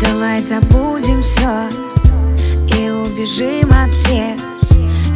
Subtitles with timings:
[0.00, 1.68] Давай забудем все
[2.76, 4.36] и убежим от всех.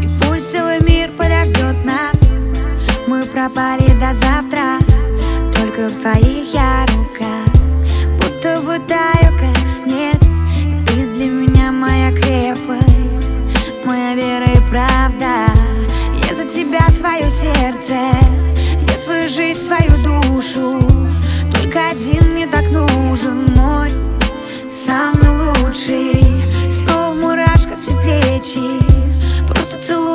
[0.03, 2.31] И пусть целый мир подождет нас.
[3.11, 4.79] Мы пропали до завтра
[5.53, 6.60] Только в твоих я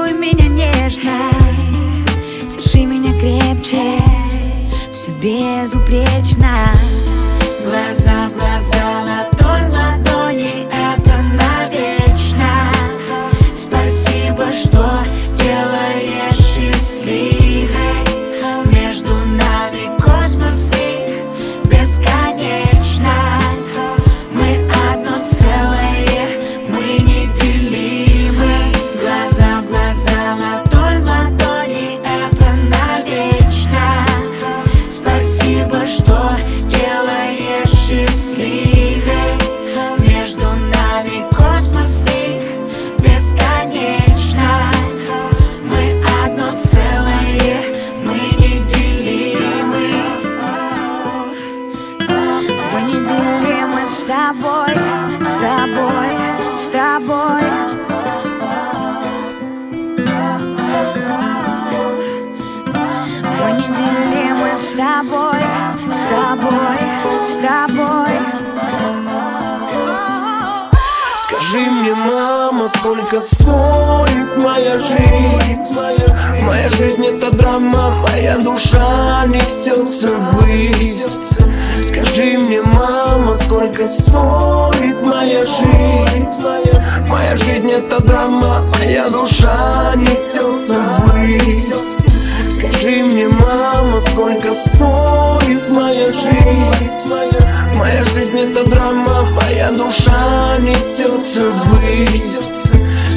[0.05, 1.11] целуй меня нежно
[2.51, 4.01] Держи меня крепче
[4.91, 6.69] Все безупречно.
[7.63, 8.84] Глаза в глаза,
[54.07, 54.69] тобой,
[55.19, 56.09] с тобой,
[56.53, 57.41] с тобой.
[63.39, 65.41] Мы неделимы с тобой,
[65.91, 66.79] с тобой,
[67.25, 68.15] с тобой.
[71.23, 75.65] Скажи мне, мама, сколько стоит моя жизнь?
[76.45, 80.44] Моя жизнь это драма, моя душа несется ввысь
[83.75, 86.29] Сколько стоит моя жизнь?
[87.09, 91.73] Моя жизнь это драма, а моя душа несется ввысь
[92.53, 96.89] Скажи мне, мама, сколько стоит моя жизнь?
[97.75, 102.53] Моя жизнь это драма, а моя душа несется ввысь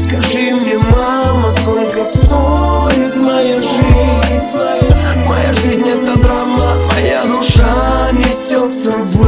[0.08, 5.24] Скажи мне, мама, сколько стоит моя жизнь?
[5.24, 9.27] Моя жизнь это драма, а моя душа несется ввысь